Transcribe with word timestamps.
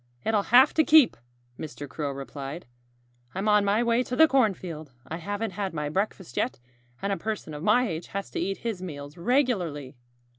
"It'll 0.25 0.49
have 0.49 0.73
to 0.73 0.83
keep," 0.83 1.15
Mr. 1.59 1.87
Crow 1.87 2.09
replied. 2.11 2.65
"I'm 3.35 3.47
on 3.47 3.63
my 3.63 3.83
way 3.83 4.01
to 4.01 4.15
the 4.15 4.27
cornfield. 4.27 4.93
I 5.07 5.17
haven't 5.17 5.51
had 5.51 5.75
my 5.75 5.89
breakfast 5.89 6.37
yet. 6.37 6.59
And 7.03 7.13
a 7.13 7.17
person 7.17 7.53
of 7.53 7.61
my 7.61 7.87
age 7.87 8.07
has 8.07 8.31
to 8.31 8.39
eat 8.39 8.57
his 8.65 8.81
meals 8.81 9.15
regularly." 9.15 9.95